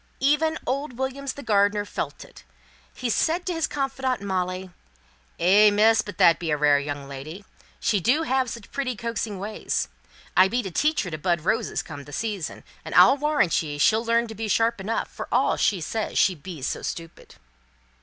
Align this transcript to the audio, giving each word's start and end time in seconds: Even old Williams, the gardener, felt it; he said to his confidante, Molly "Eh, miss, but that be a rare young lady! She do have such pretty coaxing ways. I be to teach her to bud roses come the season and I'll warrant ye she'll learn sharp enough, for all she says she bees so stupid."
Even 0.19 0.57
old 0.65 0.93
Williams, 0.97 1.33
the 1.33 1.43
gardener, 1.43 1.85
felt 1.85 2.25
it; 2.25 2.43
he 2.91 3.07
said 3.07 3.45
to 3.45 3.53
his 3.53 3.67
confidante, 3.67 4.19
Molly 4.25 4.71
"Eh, 5.39 5.69
miss, 5.69 6.01
but 6.01 6.17
that 6.17 6.39
be 6.39 6.49
a 6.49 6.57
rare 6.57 6.79
young 6.79 7.07
lady! 7.07 7.45
She 7.79 7.99
do 7.99 8.23
have 8.23 8.49
such 8.49 8.71
pretty 8.71 8.95
coaxing 8.95 9.37
ways. 9.37 9.89
I 10.35 10.47
be 10.47 10.63
to 10.63 10.71
teach 10.71 11.03
her 11.03 11.11
to 11.11 11.19
bud 11.19 11.41
roses 11.41 11.83
come 11.83 12.05
the 12.05 12.13
season 12.13 12.63
and 12.83 12.95
I'll 12.95 13.15
warrant 13.17 13.61
ye 13.61 13.77
she'll 13.77 14.03
learn 14.03 14.27
sharp 14.47 14.81
enough, 14.81 15.07
for 15.07 15.27
all 15.31 15.55
she 15.55 15.79
says 15.79 16.17
she 16.17 16.33
bees 16.33 16.65
so 16.65 16.81
stupid." 16.81 17.35